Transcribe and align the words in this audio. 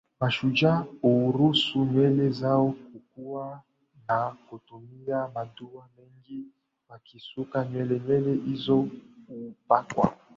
mashujaa 0.19 0.85
huruhusu 1.01 1.85
nywele 1.85 2.29
zao 2.29 2.71
kukua 2.93 3.61
na 4.07 4.35
hutumia 4.49 5.27
muda 5.27 5.87
mwingi 5.97 6.43
wakisuka 6.89 7.65
nywele 7.65 7.99
Nywele 7.99 8.33
hizo 8.41 8.87
hupakwa 9.27 10.17